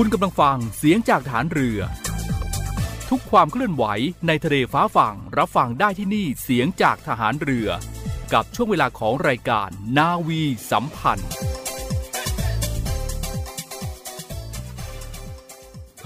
[0.00, 1.80] คุณกำลังฟังเสียงจากฐานเรือ
[3.10, 3.84] ทุกความเคลื่อนไหว
[4.26, 7.68] ในทะเลฟ้าฝั่งรับฟังได้ที่นี่เสียงจากทหารเรือ
[8.32, 9.68] กับช่วงเวลาของรายการ
[9.98, 11.30] นาวีสัมพันธ์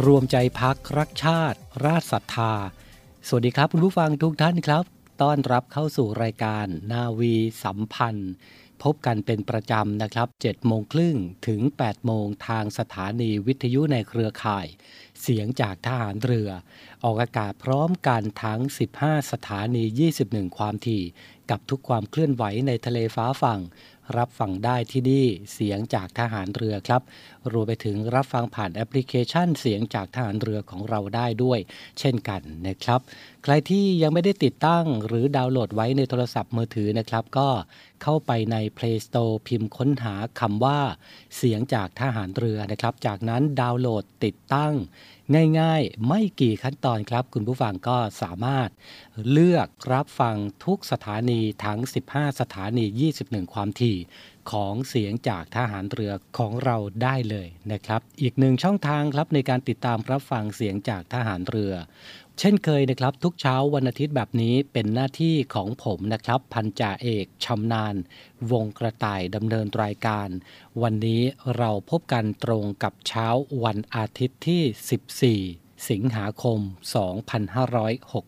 [0.06, 2.52] รวมใจพักรักชาติ ราชศรัทธา
[3.28, 4.84] สวัสดีครับคุณผู้ฟังทุกท่านครับ
[5.22, 7.34] ต้อนรับเข้าสู่รายการนาวี
[7.64, 8.32] สัมพันธ์
[8.83, 11.16] พบกันเป็นประจำนะครับ7โมงครึ่ง
[11.48, 14.66] ถึง 8 โมงทางสถานีวิทยุในเครือข่าย
[15.20, 16.50] เสียงจากทหารเรือ
[17.05, 18.61] ออกอากาศพร้อมกันทั้ง
[18.96, 19.84] 15 สถานี
[20.20, 21.02] 21 ความถี่
[21.51, 23.61] กับทุกความเคลื่อนไหวในทะเลฟ้าฝั่ง
[24.17, 27.02] รับฟังได้ที่นี่เสียงจากทหารเรือครับ
[27.52, 31.58] รวมไปถึงรับฟังผ่านแอปพลิเคชันเสียงจากทหารเรือของเราได้ด้วย
[31.98, 33.01] เช่นกันนะครับ
[33.45, 37.48] ใครที่ยังไม่ได้ติดตั้งหรือดาวน์โหลดไว้ในโทรศัพท์มือถือนะครับ ก็
[38.02, 40.79] เข้าไปใน Play Store พิมพ์ค้นหาคำว่า
[41.36, 44.74] เสียงจากทหารเรือนะครับ จากนั้นดาวน์โหลดติดตั้ง
[45.60, 48.68] ง่ายๆ ไม่กี่ขั้นตอนครับ คุณผู้ฟังก็สามารถ
[49.30, 51.78] เลือกรับฟังทุกสถานีทั้ง
[52.10, 52.84] 15 สถานี
[53.20, 53.98] 21 ความถี่
[54.50, 61.72] ของเสียงจากทหารเรือของเราได้เลยนะครับ อีกหนึ่งช่องทางครับในการติดตามรับฟังเสียงจากทหารเรือ
[62.38, 67.94] เช่นเคยนะครับทุกเช้าวันอาทิตย์แบบนี้เป็นหน้าที่ของผมนะครับ พันจ่าเอกชำนาญ
[68.52, 70.28] วงกระต่ายดำเนินรายการ
[70.82, 71.22] วันนี้
[71.56, 73.26] เราพบกันตรงกับเช้า
[73.64, 76.58] วันอาทิตย์ที่ 14 สิงหาคม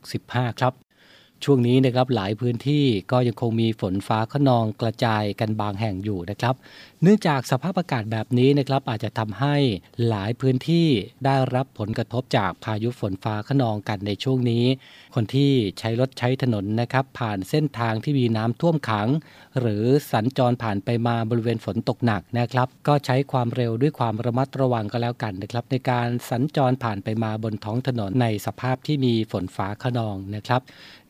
[0.06, 0.83] 2565 ครับ
[1.44, 6.54] ช่วงนี้นะครับหลายพื้นที่ก็ยังคงมีฝนฟ้าขนองกระจายกันบางแห่งอยู่นะครับ
[7.02, 9.56] เนื่องจากสภาพอากาศแบบนี้นะครับอาจจะทำให้
[10.08, 10.88] หลายพื้นที่
[11.24, 14.64] ได้รับผลกระทบจากพายุฝนฟ้าขนองกันในช่วงนี้
[15.14, 19.08] คนที่ใช้รถใช้ถนนนะครับผ่านเส้นทางที่มีน้ำท่วมขัง
[19.60, 30.62] หรือสัญจรผ่านไปมาบริเวณฝนตกหนักนะครับ ก็ใช้ความเร็วด้วยความระมัดระวังก็แล้วกันนะครับในการสัญจรผ่านไปมาบนท้องถนนในสภาพที่มีฝนฟ้าขนองนะครับ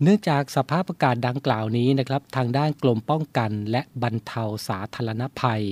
[0.06, 5.62] เนื่องจากสภาพอากาศดังกล่าวนี้นะครับ ทางด้านกรมป้องกันและบรรเทาสาธารณภัย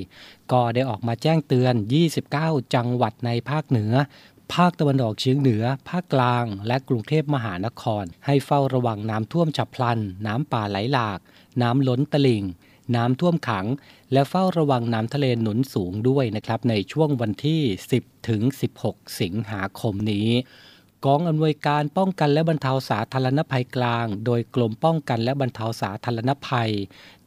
[0.53, 1.75] ก็ได้ออกมาแจ้งเตือน
[2.25, 3.93] 29 จังหวัดในภาคเหนือ
[4.55, 11.19] ภาคตะวันออกเฉียงเหนือ ภาคกลาง และกรุงเทพมหานคร ให้เฝ้าระวังน้ำท่วมฉับพลัน น้ำป่าไหลหลาก
[11.63, 12.45] น้ำล้นตลิ่ง
[12.97, 13.67] น้ำท่วมขัง
[14.13, 17.63] และเฝ้าระวังน้ำทะเลหนุนสูงด้วยนะครับ ในช่วงวันที่
[17.97, 18.43] 10 ถึง
[18.81, 20.29] 16 สิงหาคมนี้
[21.07, 26.71] กองอำนวยการป้องกันและบรรเทาสาธารณภัยกลาง โดยกรมป้องกันและบรรเทาสาธารณภัย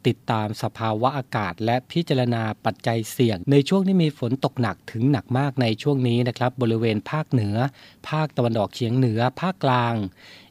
[0.06, 7.56] ติดตามสภาวะอากาศ และพิจารณาปัจจัยเสี่ยง ในช่วงที่มีฝนตกหนักถึงหนักมากในช่วงนี้นะครับ บริเวณภาคเหนือ
[8.08, 9.94] ภาคตะวันออกเฉียงเหนือ ภาคกลาง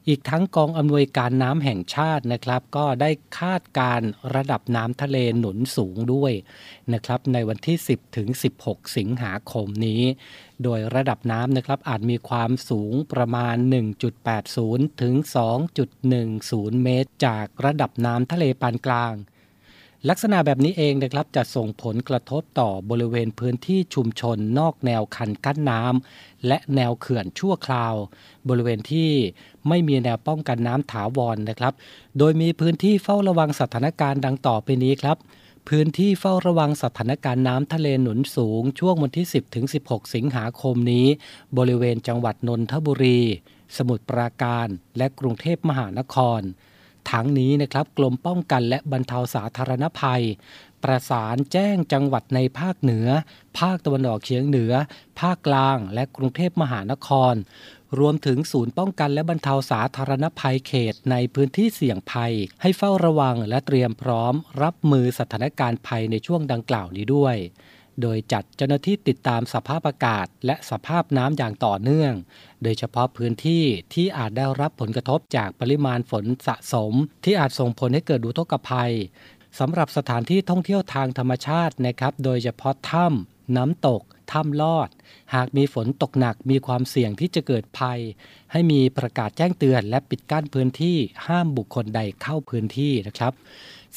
[0.08, 4.00] อีกทั้งกองอำนวยการน้ำแห่งชาตินะครับ ก็ได้คาดการ
[4.34, 6.32] ระดับน้ำทะเลหนุนสูงด้วย
[6.92, 8.28] นะครับ ในวันที่ 10 ถึง
[8.60, 10.02] 16 สิงหาคมนี้
[10.62, 13.56] โดยระดับน้ำนะครับอาจมีความสูงประมาณ
[14.28, 15.14] 1.80 ถึง
[15.98, 19.14] 2.10 เมตร จากระดับน้ำทะเลปานกลาง
[20.08, 27.94] ลักษณะแบบนี้เองนะครับจะส่งผลกระทบต่อบริเวณพื้นที่ชุมชนนอกแนวคันกั้นน้ำและแนวเขื่อนชั่วคราว
[28.48, 29.10] บริเวณที่
[29.68, 31.72] ไม่มีแนวป้องกันน้ำถาวรนนะครับ
[32.18, 35.16] โดยมีพื้นที่เฝ้าระวังสถานการณ์ดังต่อไปนี้ครับ
[35.68, 41.06] พื้นที่เฝ้าระวังสถานการณ์น้ำทะเลหนุนสูง ช่วงวันที่ 10ถึง16 สิงหาคมนี้
[41.58, 43.20] บริเวณจังหวัดนนทบุรี
[43.76, 46.40] สมุทรปราการ และกรุงเทพมหานคร
[47.10, 50.22] ทั้งนี้นะครับกรมป้องกันและบรรเทาสาธารณภัย
[50.84, 53.08] ประสานแจ้งจังหวัดในภาคเหนือ
[53.58, 54.72] ภาคตะวันออกเฉียงเหนือ
[55.20, 57.34] ภาคกลาง และกรุงเทพมหานคร
[57.98, 62.32] รวมถึงศูนย์ป้องกันและบรรเทาสาธารณภัยเขตในพื้นที่เสี่ยงภัย
[62.62, 67.36] ให้เฝ้าระวังและเตรียมพร้อม รับมือสถานการณ์ภัยในช่วงดังกล่าวนี้ด้วย
[68.02, 72.12] โดยจัดเจ้าหน้าที่ติดตามสภาพอากาศและสภาพน้ำอย่างต่อเนื่อง
[72.62, 73.64] โดยเฉพาะพื้นที่
[73.94, 76.92] ที่อาจได้รับผลกระทบจากปริมาณฝนสะสม
[77.24, 78.94] ที่อาจส่งผลให้เกิดอุทกภัย
[79.58, 84.02] สำหรับสถานที่ท่องเที่ยวทางธรรมชาตินะครับ โดยเฉพาะถ้ำน้ำตก
[84.32, 84.88] ถ้ำลอด
[85.34, 88.00] หากมีฝนตกหนักมีความเสี่ยงที่จะเกิดภัย
[88.52, 90.96] ให้มีประกาศแจ้งเตือนและปิดกั้นพื้นที่
[91.26, 93.32] ห้ามบุคคลใดเข้าพื้นที่นะครับ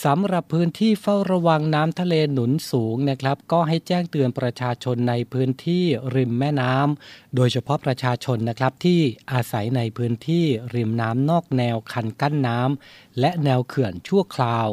[0.06, 5.84] สำหรับพื้นที่เฝ้าระวังน้ำทะเลหนุนสูงนะครับ ก็ให้แจ้งเตือนประชาชนในพื้นที่
[6.16, 9.00] ริมแม่น้ำโดยเฉพาะประชาชนนะครับที่
[9.32, 14.70] อาศัยในพื้นที่ริมน้ำนอกแนวคันกั้นน้ำและแนวเขื่อนชั่วคราว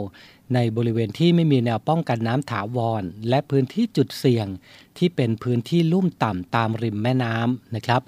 [0.55, 4.46] ในบริเวณที่ไม่มีแนวป้องกันน้ำถาวร และพื้นที่จุดเสี่ยง
[4.99, 8.02] ที่เป็นพื้นที่ลุ่มต่ำตามริมแม่น้ำนะครับ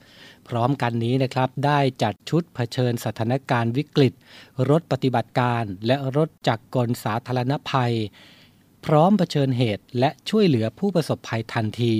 [0.48, 4.12] พร้อมกันนี้นะครับได้จัดชุดเผชิญสถานการณ์วิกฤต
[4.70, 7.94] รถปฏิบัติการและรถจักรกลสาธารณภัย
[8.86, 11.94] พร้อมเผชิญเหตุและช่วยเหลือผู้ประสบภัยทันที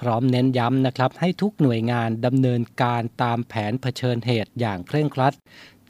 [0.00, 5.34] พร้อมเน้นย้ำนะครับให้ทุกหน่วยงานดำเนินการตามแผนเผชิญเหตุอย่างเคร่งครัด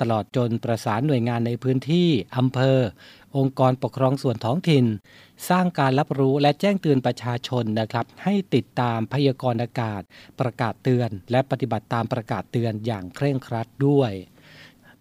[0.00, 2.78] ตลอดจนประสานหน่วยงานในพื้นที่อำเภอ
[3.36, 4.84] องค์กรปกครองส่วนท้องถิ่น
[5.48, 10.02] สร้างการรับรู้และแจ้งเตือนประชาชนนะครับ ให้ติดตามพยากรณ์อากาศ
[10.40, 14.12] ประกาศเตือน และปฏิบัติตามประกาศเตือนอย่างเคร่งครัดด้วย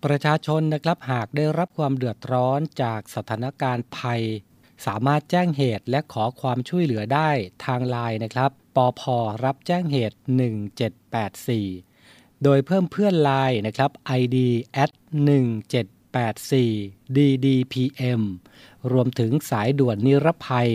[0.04, 4.24] ประชาชนนะครับหากได้รับความเดือดร้อนจากสถานการณ์ภัย
[4.86, 7.30] สามารถแจ้งเหตุและขอความช่วยเหลือได้
[7.66, 9.02] ทางไลน์นะครับปอพ
[9.44, 10.18] รับแจ้งเหตุ
[11.52, 14.38] 1784 โดยเพิ่มเพื่อนไลน์นะครับ ID
[14.84, 14.92] at
[16.16, 18.22] 1784 ddpm
[18.92, 20.70] รวมถึงสายด่วนนิรภัย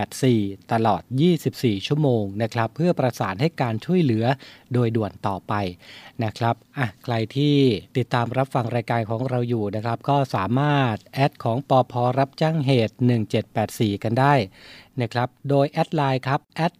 [0.00, 1.02] 1784 ตลอด
[1.44, 4.24] 24 ชั่วโมงนะครับ เพื่อประสานให้การช่วยเหลือ
[4.72, 5.52] โดยด่วนต่อไป
[6.24, 7.56] นะครับอะใครที่
[7.96, 12.96] ติดตามรับฟังรายการของเราอยู่นะครับ ก็สามารถแอดของปอพอรับจ้างเหตุ
[13.48, 14.34] 1784 กันได้
[15.00, 16.72] นะครับ โดยแอดไลน์ครับแอด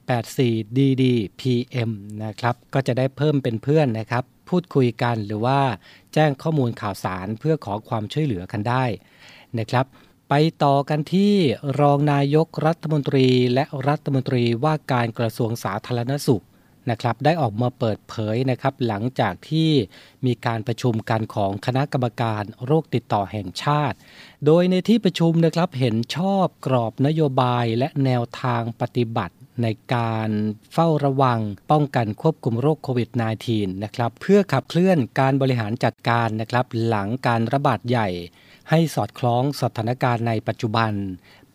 [0.00, 1.90] 1784 ddpm
[2.24, 5.60] นะครับ ก็จะได้เพิ่มเป็นเพื่อนนะครับ พูดคุยกันหรือว่า
[6.14, 8.84] แจ้งข้อมูลข่าวสารเพื่อขอความช่วยเหลือกันได้
[9.58, 9.86] นะครับ
[10.28, 10.34] ไป
[10.64, 11.34] ต่อกันที่
[11.80, 16.44] รองนายกรัฐมนตรีและรัฐมนตรีว่าการกระทรวงสาธารณสุข
[16.90, 19.70] นะครับได้ออกมาเปิดเผยนะครับหลังจากที่
[20.26, 23.96] มีการประชุมกันของคณะกรรมการโรคติดต่อแห่งชาติ
[24.46, 30.30] โดยในที่ประชุมนะครับเห็นชอบกรอบนโยบายและแนวทางปฏิบัติในการ
[30.72, 31.40] เฝ้าระวัง
[31.70, 33.10] ป้องกันควบคุมโรคโควิด
[33.46, 38.08] -19 นะครับเพื่อขับเคลื่อนการบริหารจัดการนะครับหลังการระบาดใหญ่
[38.70, 40.92] ให้สอดคล้องสถานการณ์ในปัจจุบัน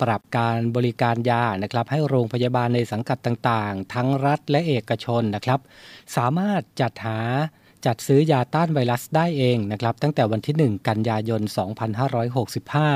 [0.01, 5.59] ปรับการบริการยานะครับ ให้โรงพยาบาลในสังกัดต่างๆ ทั้งรัฐและเอกชนนะครับ
[6.15, 7.19] สามารถจัดหา
[7.85, 11.41] จัดซื้อยาต้านไวรัสได้เองนะครับ ตั้งแต่วันที่ 1 กันยายน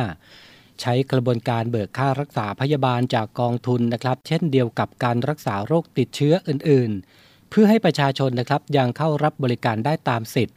[0.03, 10.55] 2565 ใช้กระบวนการเบิกค่ารักษาพยาบาลจากกองทุนนะครับ เช่นเดียวกับการรักษาโรคติดเชื้ออื่น ๆ เพื่อให้ประชาชนนะครับยังเข้ารับบริการได้ตามสิทธิ์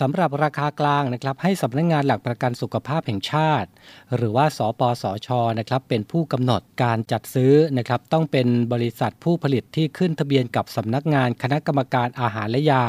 [0.00, 3.68] สำหรับราคากลางนะครับให้สำนักงงานหลักประกันสุขภาพแห่งชาติ
[4.16, 12.84] หรือว่าสปสชนะครับเป็นผู้กำหนดการจัดซื้อนะครับต้องเป็นบริษัทผู้ผลิตที่ขึ้นทะเบียนกับสำนักงานคณะกรรมการอาหารและยา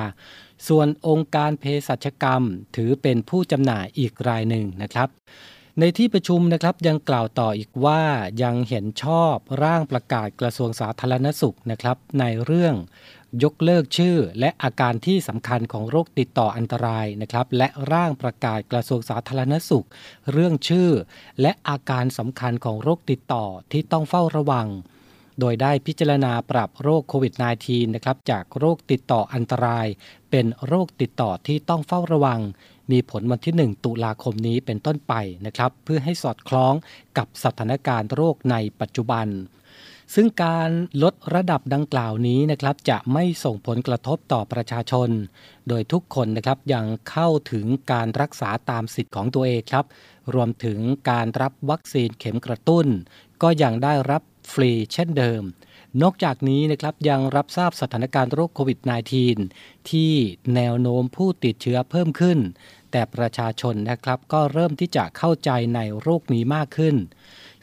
[0.67, 2.43] ส่วนองค์การเภสัชกรรม
[2.75, 5.09] ถือเป็นผู้จำหน่ายอีกรายหนึ่งนะครับ
[5.81, 8.01] ในที่ประชุมนะครับยังกล่าวต่ออีกว่า
[8.43, 12.75] ยังเห็นชอบร่างประกาศกระทรวงสาธารณสุขนะครับในเรื่อง
[13.43, 19.87] ยกเลิกชื่อ และอาการที่สำคัญของโรคติดต่ออันตรายนะครับ และร่างประกาศกระทรวงสาธารณสุข
[20.31, 20.89] เรื่องชื่อ
[21.41, 24.67] และอาการสำคัญของโรคติดต่อที่ต้องเฝ้าระวัง
[25.39, 27.33] โดยได้พิจารณาปรับโรคโควิด
[27.65, 29.87] -19 นะครับจากโรคติดต่ออันตราย
[30.31, 32.39] เป็นโรคติดต่อที่ต้องเฝ้าระวัง
[32.91, 35.13] มีผลวันที่ 1 ตุลาคมนี้เป็นต้นไป
[35.45, 36.73] นะครับ เพื่อให้สอดคล้อง
[37.17, 39.27] กับสถานการณ์โรคในปัจจุบัน
[40.15, 40.69] ซึ่งการ
[41.03, 45.09] ลดระดับดังกล่าวนี้นะครับจะไม่ส่งผลกระทบต่อประชาชน
[45.67, 49.85] โดยทุกคนนะครับยังเข้าถึงการรักษาตามสิทธิ์ของตัวเองครับ
[50.33, 52.87] รวมถึงการรับวัคซีนเข็มกระตุ้น
[53.41, 54.21] ก็ยังได้รับ
[54.51, 55.43] ฟรีเช่นเดิม
[56.01, 58.79] นอกจากนี้นะครับยังรับทราบสถานการณ์โรคโควิด
[59.33, 60.13] -19 ที่
[60.55, 62.39] แนวโน้มผู้ติดเชื้อเพิ่มขึ้น
[62.91, 66.95] แต่ประชาชนนะครับก็เริ่มที่จะเข้าใจในโรคนี้มากขึ้น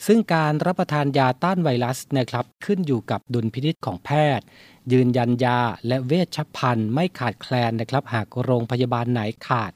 [0.06, 4.46] ซึ่งการรับประทานยาต้านไวรัสนะครับขึ้นอยู่กับดุลพินิษของแพทย์
[4.92, 9.72] ยืนยันยาและเวชภัณฑ์ไม่ขาดแคลนนะครับ หากโรงพยาบาลไหนขาด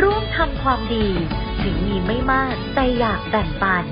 [0.00, 1.06] ร่วมทำความดี
[1.62, 3.84] ถึงมีไม่มากแต่อยากแบ่งปัน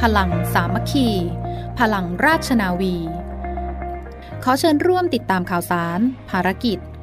[0.00, 1.08] พลังสามัคคี
[1.78, 2.96] พลังราชนาวี
[4.44, 6.78] ขอเชิญร่วมติดตามข่าวสาร ภารกิจ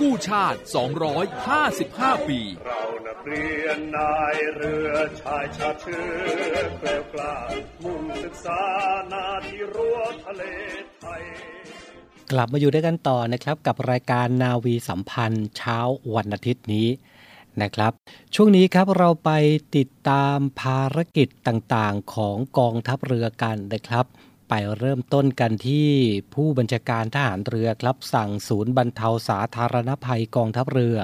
[0.00, 0.58] กู้ชาติ
[1.42, 6.04] 255 ปี เรานักเรียนนายเรือชายชาติเชื้
[6.52, 7.36] อแกล้วกล้า
[7.82, 8.60] มุ่งศึกษา
[9.12, 10.42] นาที่รั้วทะเล
[11.00, 11.22] ไทย
[12.32, 15.78] กลับมาอยู่ด้วยกันต่อนะครับกับรายการนาวีสัมพันธ์เช้า
[16.14, 16.88] วันอาทิตย์นี้
[17.62, 17.92] นะครับ
[18.34, 19.30] ช่วงนี้ครับเราไป
[19.76, 24.06] ติดตามภารกิจต่างๆ ของกองทัพเรือกันนะครับ
[24.48, 25.88] ไปเริ่มต้นกันที่
[26.34, 30.96] ผู้บัญชาการทหารเรือครับสั่งศูนย์บรรเทาสาธารณภัยกองทัพเรือ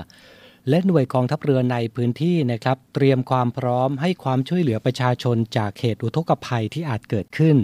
[0.68, 7.56] และหน่วยกองทัพเรือในพื้นที่นะครับ เตรียมความพร้อมให้ความช่วยเหลือประชาชนจากเหตุอุทกภัยที่อาจเกิดขึ้น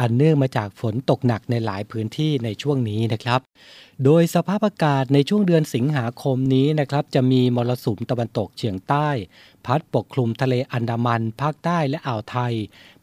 [0.00, 3.40] อันเนื่องมาจากฝนตกหนักในหลายพื้นที่ในช่วงนี้นะครับ
[4.04, 9.08] โดยสภาพอากาศในช่วงเดือนสิงหาคมนี้นะครับ จะมีมรสุมตะวันตกเฉียงใต้
[9.66, 12.54] พัดปกคลุมทะเลอันดามัน ภาคใต้และอ่าวไทย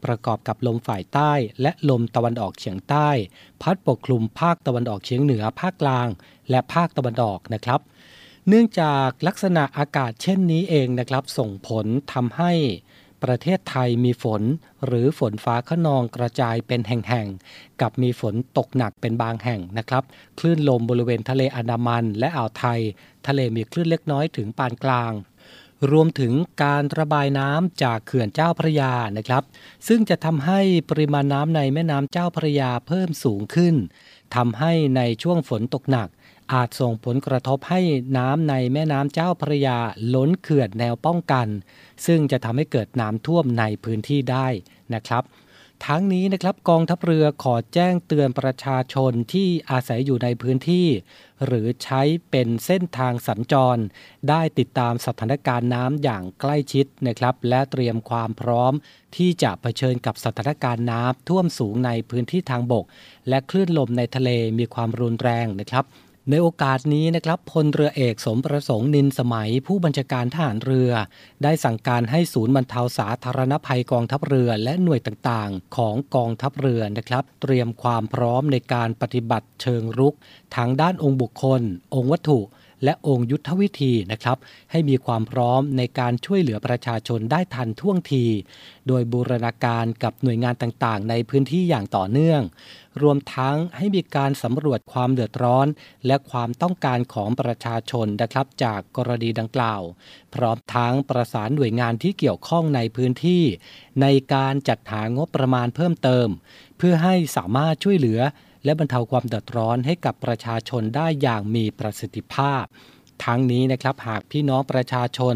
[0.04, 1.32] ประกอบกับลมฝ่ายใต้
[1.62, 3.10] และลมตะวันออกเฉียงใต้
[3.62, 6.08] พัดปกคลุมภาคตะวันออกเฉียงเหนือภาคกลาง
[6.50, 7.82] และภาคตะวันออกนะครับ
[8.48, 12.52] เนื่องจากลักษณะอากาศเช่นนี้เองนะครับ ส่งผลทำให้
[13.24, 14.42] ประเทศไทยมีฝน
[14.86, 20.04] หรือฝนฟ้าขนองกระจายเป็นแห่งๆ กับมีฝนตกหนักเป็นบางแห่งนะครับ
[20.40, 22.80] คลื่นลมบริเวณทะเลอันดามันและอ่าวไทย
[23.28, 25.12] ทะเลมีคลื่นเล็กน้อยถึงปานกลาง
[25.92, 26.34] รวมถึง
[26.64, 29.44] การระบายน้ำจากเขื่อนเจ้าพระยานะครับ
[29.88, 33.76] ซึ่งจะทำให้ปริมาณน้ำในแม่น้ำเจ้าพระยาเพิ่มสูงขึ้น
[34.36, 36.08] ทำให้ในช่วงฝนตกหนัก
[36.54, 37.82] อาจส่งผลกระทบให้
[38.18, 39.78] น้ำในแม่น้ำเจ้าพระยา
[40.14, 41.48] ล้นเขื่อนแนวป้องกัน
[42.06, 44.48] ซึ่งจะทำให้เกิดน้ำท่วมในพื้นที่ได้
[44.94, 45.24] นะครับ
[45.90, 50.88] ทั้งนี้นะครับกองทัพเรือขอแจ้งเตือนประชาชนที่อาศัยอยู่ในพื้นที่
[51.46, 53.82] หรือใช้เป็นเส้นทางสัญจร
[54.30, 58.74] ได้ติดตามสถานการณ์น้ำอย่างใกล้ชิดนะครับและเตรียมความพร้อม
[59.18, 62.86] ที่จะเผชิญกับสถานการณ์น้ำท่วมสูงในพื้นที่ทางบก
[63.30, 64.30] และคลื่นลมในทะเล
[64.60, 65.86] มีความรุนแรงนะครับ
[66.30, 70.92] ในโอกาสนี้นะครับพลเรือเอกสมประสงค์นินสมัย ผู้บัญชาการทหารเรือ
[71.44, 80.16] ได้สั่งการให้ศูนย์บรรเทาสาธารณภัยกองทัพเรือและหน่วยต่างๆ ของกองทัพเรือนะครับ เตรียมความพร้อมในการปฏิบัติเชิงรุก
[80.56, 81.62] ทั้งด้านองค์บุคคล
[81.96, 82.40] องค์วัตถุ
[82.84, 84.38] และองค์ยุทธวิธีนะครับ
[84.72, 88.26] ให้มีความพร้อมในการช่วยเหลือประชาชนได้ทันท่วงที
[88.88, 92.42] โดยบูรณาการกับหน่วยงานต่างๆ ในพื้นที่อย่างต่อเนื่อง
[93.02, 95.68] รวมทั้งให้มีการสำรวจความเดือดร้อน
[96.08, 99.82] และความต้องการของประชาชนนะครับ จากกรณีดังกล่าว
[100.36, 103.44] พร้อมทั้งประสานหน่วยงานที่เกี่ยวข้องในพื้นที่
[104.02, 106.28] ในการจัดหางบประมาณเพิ่มเติม
[106.78, 108.20] เพื่อให้สามารถช่วยเหลือ
[108.66, 112.64] และบรรเทาความเดือดร้อนให้กับประชาชนได้อย่างมีประสิทธิภาพ
[113.26, 115.36] ทั้งนี้นะครับหากพี่น้องประชาชน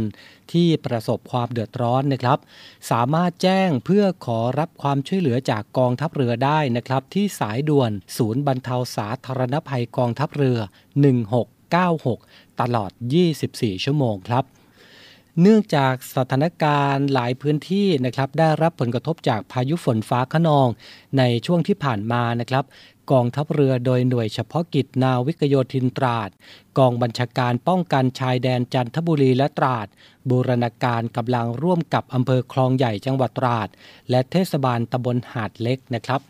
[0.51, 2.39] ที่ประสบความเดือดร้อนนะครับ
[2.91, 10.59] สามารถแจ้งเพื่อขอรับความช่วยเหลือจากกองทัพเรือได้นะครับ ที่สายด่วนศูนย์บรรเทาสาธารณภัยกองทัพเรือ
[11.79, 12.91] 1696 ตลอด
[13.37, 14.43] 24 ชั่วโมงครับ
[15.41, 20.67] เนื่องจากสถานการณ์หลายพื้นที่นะครับได้รับผลกระทบจากพายุฝนฟ้าขนอง
[21.17, 22.63] ในช่วงที่ผ่านมานะครับ
[23.11, 26.29] กองทัพเรือโดยหน่วยเฉพาะกิจนาวิกโยธินตราด
[26.77, 29.87] กองบัญชาการป้องกันชายแดนจันทบุรีและตราด
[30.29, 33.67] บูรณาการกำลังร่วมกับอำเภอคลองใหญ่จังหวัดตราด
[34.09, 36.21] และเทศบาลตำบลหาดเล็กนะครับ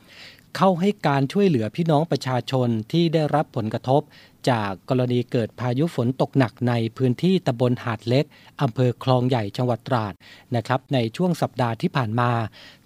[0.55, 4.01] เข้าให้การช่วยเหลือพี่น้องประชาชนที่ได้รับผลกระทบ
[4.51, 8.25] จากกรณีเกิดพายุฝนตกหนักในพื้นที่ตำบลหาดเล็ก
[8.62, 10.13] อำเภอคลองใหญ่จังหวัดตราด
[10.55, 12.31] นะครับในช่วงสัปดาห์ที่ผ่านมา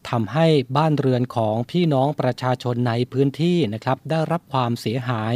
[0.09, 0.47] ทำให้
[0.77, 5.35] บ้านเรือนของพี่น้องประชาชนในพื้นที่นะครับได้รับความเสียหาย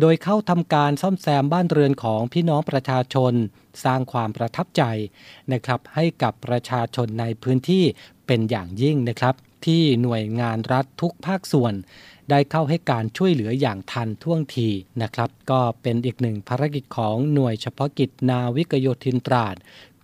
[0.00, 3.32] โดยเข้าทำการซ่อมแซมบ้านเรือนของพี่น้องประชาชน
[3.84, 4.82] สร้างความประทับใจ
[5.52, 7.84] นะครับให้กับประชาชนในพื้นที่
[8.26, 9.34] เป็นอย่างยิ่งนะครับ
[9.66, 11.74] ที่หน่วยงานรัฐทุกภาคส่วน
[12.30, 14.68] ได้เข้าให้การช่วยเหลืออย่างทันท่วงที
[15.02, 19.56] นะครับ ก็เป็นอีกหนึ่งภารกิจของหน่วยเฉพาะกิจนาวิกโยธินตราด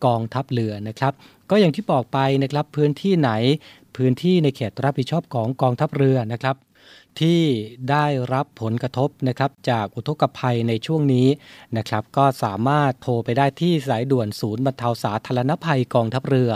[0.04, 1.12] กองทัพเรือนะครับ
[1.50, 3.30] ก็อย่างที่บอกไปนะครับพื้นที่ไหน
[3.96, 6.56] พื้นที่ในเขตรับผิดชอบของกองทัพเรือนะครับ
[7.20, 7.42] ที่
[7.90, 11.28] ได้รับผลกระทบนะครับจากอุทกภัยในช่วงนี้
[11.76, 16.50] นะครับก็สามารถโทรไปได้ที่สายด่วนศูนย์บรรเทาสาธารณภัยกองทัพเรือ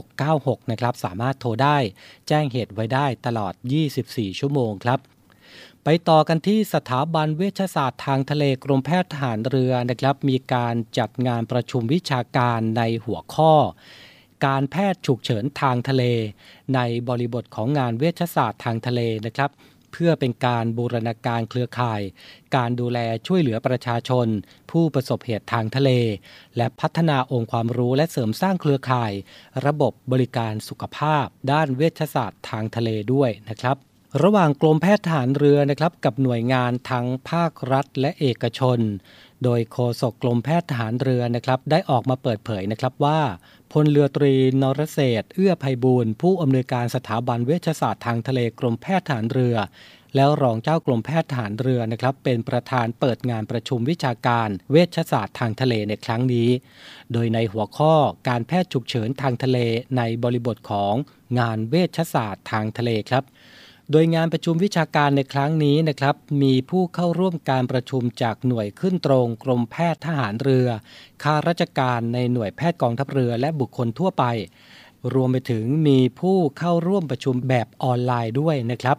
[0.00, 1.78] 1696 นะครับสามารถโทรได้
[2.28, 3.52] แจ้งเหตุไว้ได้ตลอด
[3.96, 4.98] 24 ชั่วโมงครับ
[5.84, 13.52] ไปต่อกันที่สถาบันเวชศาสตร์ทางทะเลกรมแพทย์ทหารเรือนะครับ มีการจัดงานประชุมวิชาการในหัวข้อ
[14.46, 16.04] การแพทย์ฉุกเฉินทางทะเล
[16.74, 19.50] ในบริบทของงานเวชศาสตร์ทางทะเลนะครับ
[19.92, 22.00] เพื่อเป็นการบูรณาการเครือข่าย
[22.56, 24.26] การดูแลช่วยเหลือประชาชน
[24.70, 25.90] ผู้ประสบเหตุทางทะเล
[26.56, 29.12] และพัฒนาองค์ความรู้และเสริมสร้างเครือข่าย
[29.66, 33.78] ระบบบริการสุขภาพ ด้านเวชศาสตร์ทางทะเลด้วยนะครับ
[34.22, 38.78] ระหว่างกรมแพทย์ฐานเรือนะครับกับหน่วยงานทั้งภาครัฐและเอกชน
[39.44, 43.20] โดยโฆษกกรมแพทย์ทหารเรือนะครับได้ออกมาเปิดเผยนะครับว่า
[43.72, 49.56] พลเรือตรีนรเศรษฐเอื้อภัยบูรณ์ผู้อำนวยการสถาบันเวชศาสตร์ทางทะเลกรมแพทย์ทหารเรือ
[50.16, 56.48] แล้วรองเจ้ากรมแพทย์ทหารเรือนะครับ เป็นประธานเปิดงานประชุมวิชาการเวชศาสตร์ทางทะเลในครั้งนี้
[57.12, 57.94] โดยในหัวข้อ
[58.28, 59.58] การแพทย์ฉุกเฉินทางทะเล
[59.96, 60.94] ในบริบทของ
[61.38, 63.24] งานเวชศาสตร์ทางทะเลครับ
[63.92, 70.68] โดยงานประชุมวิชาการในครั้งนี้นะครับ มีผู้เข้าร่วมการประชุมจากหน่วยขึ้นตรงกรมแพทย์ทหารเรือ
[71.22, 74.24] ข้าราชการในหน่วยแพทย์กองทัพเรือและบุคคลทั่วไป
[75.14, 78.96] รวมไปถึงมีผู้เข้าร่วมประชุมแบบออนไลน์ด้วยนะครับ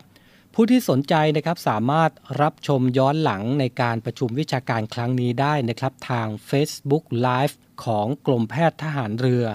[0.54, 9.45] ผู้ที่สนใจนะครับสามารถรับชมย้อนหลังในการประชุมวิชาการครั้งนี้ได้นะครับ ทาง Facebook Live ของกรมแพทย์ทหารเรือ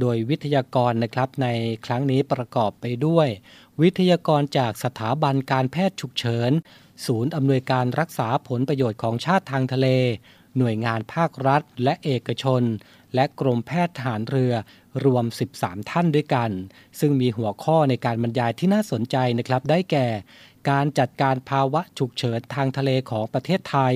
[0.00, 1.48] โดยวิทยากรนะครับใน
[1.86, 3.28] ครั้งนี้ประกอบไปด้วย
[3.82, 6.52] วิทยากรจากสถาบันการแพทย์ฉุกเฉิน
[7.06, 9.88] ศูนย์อำนวยการรักษาผลประโยชน์ของชาติทางทะเล
[10.58, 12.62] หน่วยงานภาครัฐ และเอกชน
[13.14, 14.54] และกรมแพทย์ทหารเรือ
[15.04, 15.24] รวม
[15.56, 16.50] 13 ท่านด้วยกัน
[17.00, 20.08] ซึ่งมีหัวข้อในการบรรยายที่น่าสนใจนะครับได้แก่
[20.70, 23.94] การจัดการภาวะฉุกเฉินทางทะเลของประเทศไทย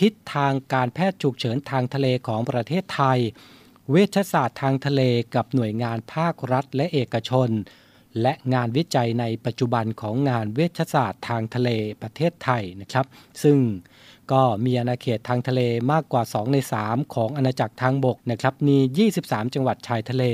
[0.00, 3.18] ทิศทางการแพทย์ฉุกเฉินทางทะเลของประเทศไทย
[3.90, 5.02] เวชศาสตร์ทางทะเล
[5.34, 7.50] กับหน่วยงานภาครัฐและเอกชน
[8.22, 11.70] และงานวิจัยในปัจจุบันของงานเวชศาสตร์ทางทะเล
[12.02, 13.06] ประเทศไทยนะครับ
[13.42, 13.58] ซึ่ง
[14.32, 15.60] ก็มีอาณาเขตทางทะเล
[15.92, 20.24] มากกว่า 2 ใน 3 ของอาณาจักรทางบกนะครับมี 23 จังหวัดชายทะเล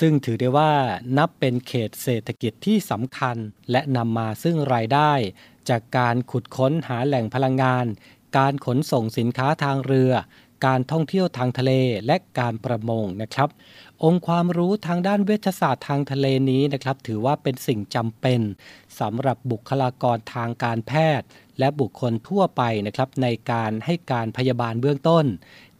[0.00, 0.72] ซึ่งถือได้ว่า
[1.18, 3.36] นับเป็นเขตเศรษฐกิจที่สำคัญ
[3.70, 5.12] และนำมาซึ่งรายได้
[5.68, 7.86] จากการขุดค้นหาแหล่งพลังงาน
[8.38, 10.12] การขนส่งสินค้าทางเรือ
[10.66, 11.72] การท่องเที่ยวทางทะเล
[12.06, 13.48] และการประมงนะครับ
[14.04, 18.40] องค์ความรู้ทางด้านเวชศาสตร์ทางทะเลนี้นะครับ ถือว่าเป็นสิ่งจำเป็น
[19.00, 21.26] สำหรับบุคลากรทางการแพทย์
[21.58, 25.24] และบุคคลทั่วไปนะครับ ในการให้การพยาบาลเบื้องต้น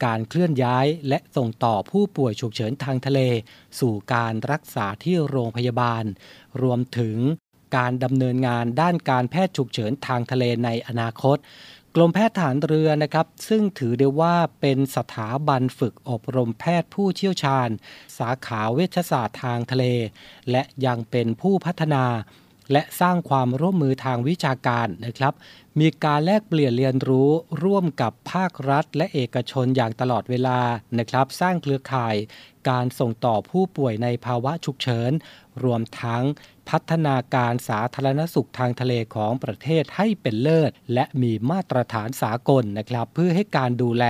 [0.05, 3.21] การเคลื่อนย้ายและส่งต่อผู้ป่วยฉุกเฉินทางทะเล
[3.81, 6.05] สู่การรักษาที่โรงพยาบาล
[6.63, 7.17] รวมถึง
[7.77, 11.37] การดำเนินงานด้านการแพทย์ฉุกเฉินทางทะเลในอนาคต
[11.99, 17.69] กรมแพทย์ฐานเรือนะครับ ซึ่งถือได้ว่าเป็นสถาบันฝึกอบรมแพทย์ผู้เชี่ยวชาญ
[18.19, 19.85] สาขาเวชศาสตร์ทางทะเล
[20.51, 22.05] และยังเป็นผู้พัฒนา
[22.73, 25.35] และสร้างความร่วมมือทางวิชาการนะครับ
[25.81, 27.31] มีการแลกเปลี่ยนเรียนรู้
[27.65, 30.61] ร่วมกับภาครัฐ และเอกชนอย่างตลอดเวลา
[30.99, 32.17] นะครับ สร้างเครือข่าย
[32.69, 35.13] การส่งต่อผู้ป่วยในภาวะฉุกเฉิน
[35.65, 36.25] รวมทั้ง
[36.69, 44.05] พัฒนาการสาธารณสุขทางทะเลของประเทศให้เป็นเลิศ และมีมาตรฐานสากลนะครับ เพื่อให้การดูแล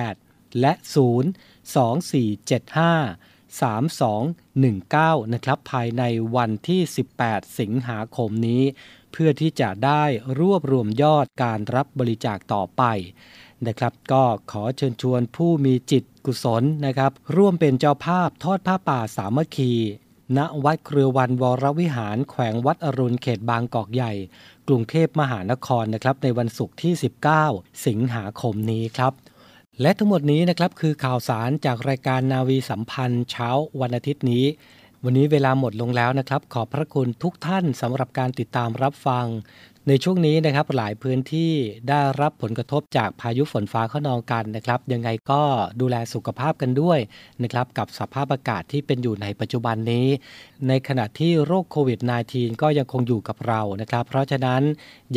[0.05, 0.87] 024753268 และ 02475
[3.49, 6.03] 3219 นะครับภายใน
[6.37, 6.81] วันที่
[7.21, 8.63] 18 สิงหาคมนี้
[9.13, 10.05] เพื่อที่จะได้
[10.41, 12.83] รวบรวมยอดการรับบริจาคต่อไป
[13.67, 19.73] นะครับ ก็ขอเชิญชวนผู้มีจิตกุศลนะครับ ร่วมเป็นเจ้าภาพทอดผ้าป่าสามัคคี
[20.37, 24.13] ณวัดเครือวันวรวิหารแขวงวัดอรุณเขตบางกอกใหญ่
[24.69, 26.93] กรุงเทพมหานครนะครับในวันศุกร์ที่
[27.41, 29.13] 19 สิงหาคมนี้ครับ
[29.81, 33.49] และทั้งหมดนี้นะครับคือข่าวสารจากรายการนาวีสัมพันธ์เช้า
[33.81, 34.45] วันอาทิตย์นี้
[35.05, 39.27] วันนี้เวลาหมดลงแล้วนะครับ ขอบพระคุณทุกท่านสำหรับการติดตามรับฟัง
[39.89, 41.53] ในช่วงนี้นะครับหลายพื้นที่
[41.89, 45.43] ได้รับผลกระทบจากพายุฝนฟ้าขนองกันนะครับ ยังไงก็
[45.81, 46.99] ดูแลสุขภาพกันด้วย
[47.43, 50.07] นะครับกับสภาพอากาศที่เป็นอยู่ในปัจจุบันนี้
[50.69, 54.63] ในขณะที่โรคโควิด -19 ก็ยังคงอยู่กับเรานะครับ เพราะฉะนั้น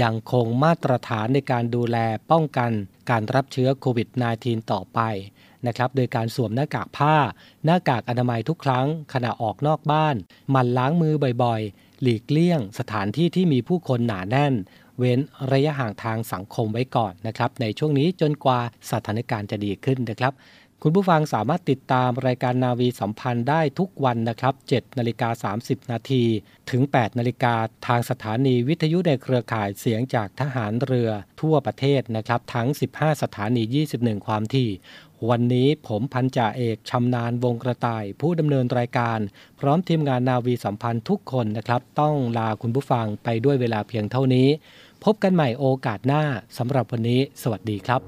[0.01, 1.97] ยังคงมาตรฐานในการดูแล
[2.31, 2.71] ป้องกัน
[3.09, 4.07] การรับเชื้อโควิด
[4.39, 4.99] -19 ต่อไป
[5.67, 7.15] นะครับโดยการสวมหน้ากากผ้า
[7.65, 10.15] หน้ากากอนามัยทุกครั้ง ขณะออกนอกบ้าน
[10.51, 14.53] หมั่นล้างมือบ่อยๆ หลีกเลี่ยง สถานที่ที่มีผู้คนหนาแน่น
[14.97, 15.19] เว้น
[15.51, 18.59] ระยะห่างทางสังคมไว้ก่อนนะครับในช่วงนี้จนกว่า
[18.91, 20.33] สถานการณ์จะดีขึ้นนะครับ
[20.83, 26.23] คุณผู้ฟังสามารถติดตามรายการนาวีสัมพันธ์ได้ทุกวันนะครับ 7นาฬิกา30 นาที
[26.71, 27.55] ถึง 8นาฬิกา
[27.87, 31.09] ทางสถานีวิทยุในเครือข่ายเสียงจากทหารเรือ
[31.41, 33.63] ทั่วประเทศนะครับ ทั้ง 15 สถานี
[33.95, 34.69] 21 ความถี่
[35.29, 39.19] วันนี้ผมพันจ่าเอกชำนาญวงกระต่าย ผู้ดำเนินรายการ
[39.59, 44.47] พร้อมทีมงานนาวีสัมพันธ์ทุกคนนะครับ ต้องลาคุณผู้ฟังไปด้วยเวลาเพียงเท่านี้
[45.03, 46.23] พบกันใหม่โอกาสหน้า
[46.57, 48.01] สำหรับวันนี้ สวัสดีครับ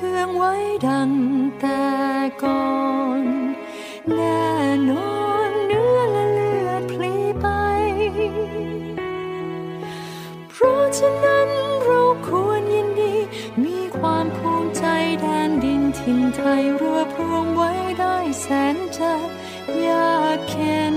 [0.00, 0.54] ประเทืองไว้
[0.88, 1.10] ดัง
[1.60, 1.84] แต่
[2.42, 2.70] ก่อ
[3.20, 3.22] น
[4.14, 4.50] แน่
[4.90, 7.46] นอนเนื้อและเลือดพลีไป
[10.50, 11.48] เพราะฉะนั้น
[11.84, 13.14] เราควรยินดี
[13.64, 14.84] มีความภูมิใจ
[15.20, 19.12] แดนดินถิ่นไทยรวบรวมไว้ได้แสนจะ
[19.86, 20.96] ยากเข็น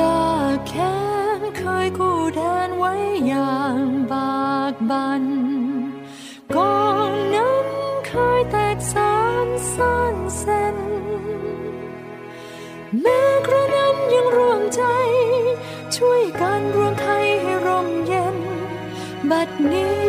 [0.00, 0.94] ยากแค้
[1.38, 2.63] นเคยกู้แดน
[19.64, 20.03] บั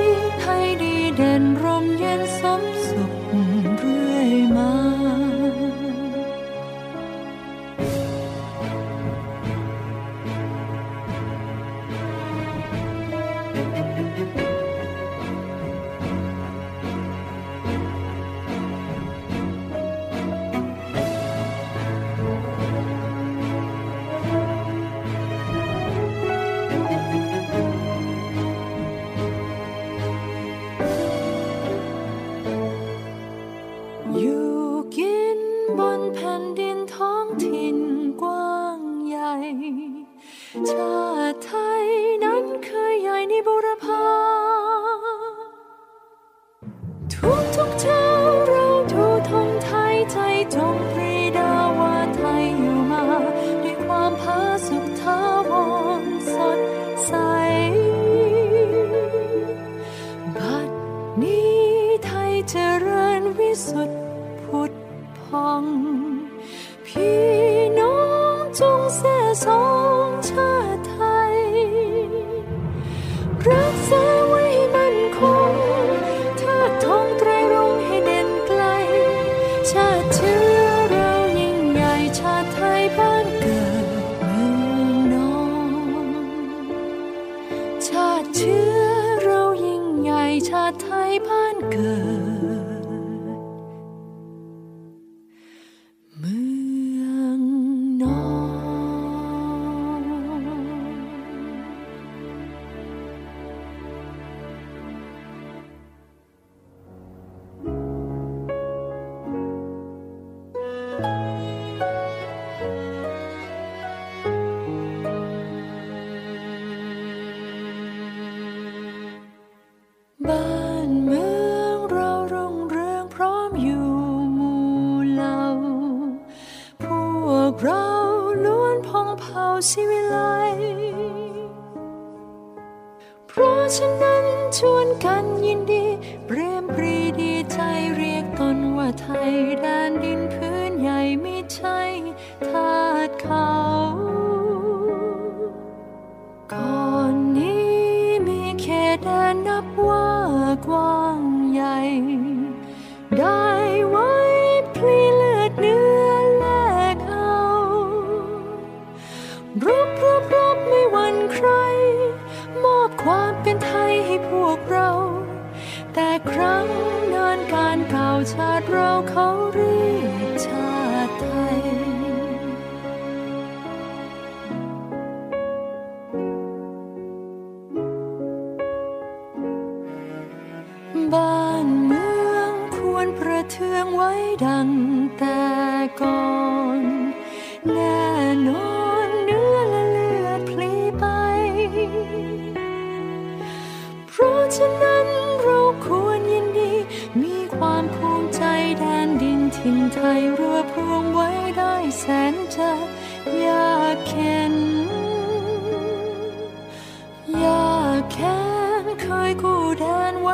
[91.76, 92.05] good.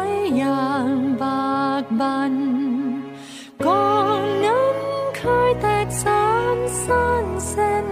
[0.02, 0.88] อยอย่าง
[1.22, 2.36] บากบัน
[3.66, 7.88] กองน้ำเคยแตกสานซ่านเส้น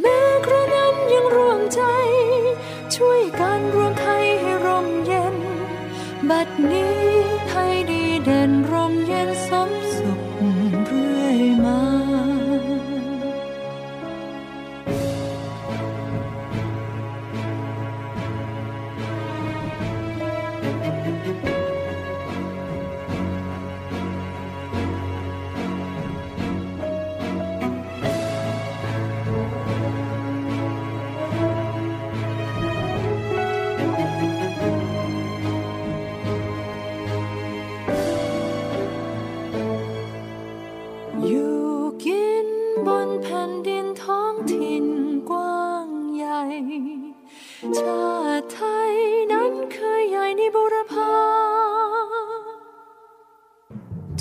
[0.00, 1.82] แม้กระนั้นยังรวมใจ
[2.94, 5.36] ช่วยกันรวมไทยให้ร่มเย็น
[6.30, 7.00] บัดนี้
[7.48, 9.70] ไทยดีเด่นร่มเย็นสม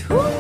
[0.10, 0.39] Woo!